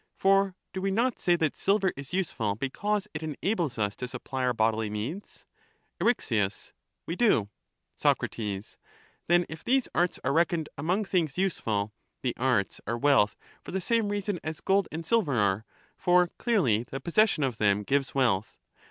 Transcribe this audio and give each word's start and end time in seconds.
For 0.15 0.55
do 0.73 0.81
we 0.81 0.89
not 0.89 1.19
say 1.19 1.35
that 1.35 1.55
silver 1.55 1.93
is 1.95 2.11
useful 2.11 2.55
because 2.55 3.07
it 3.13 3.21
enables 3.21 3.77
us 3.77 3.95
to 3.97 4.07
supply 4.07 4.43
our 4.43 4.51
bodily 4.51 4.89
needs? 4.89 5.45
Eryx. 6.01 6.73
We 7.05 7.15
do. 7.15 7.49
Soc. 7.95 8.17
Then 8.35 9.45
if 9.47 9.63
these 9.63 9.87
arts 9.93 10.19
are 10.23 10.33
reckoned 10.33 10.69
among 10.75 11.05
things 11.05 11.37
useful, 11.37 11.93
the 12.23 12.33
arts 12.35 12.81
are 12.87 12.97
wealth 12.97 13.35
for 13.63 13.71
the 13.71 13.79
same 13.79 14.09
reason 14.09 14.39
as 14.43 14.59
gold 14.59 14.87
and 14.91 15.05
silver 15.05 15.35
are, 15.35 15.65
for, 15.97 16.29
clearly, 16.39 16.81
the 16.89 16.99
possession 16.99 17.43
of 17.43 17.57
them 17.59 17.83
gives 17.83 18.15
wealth. 18.15 18.57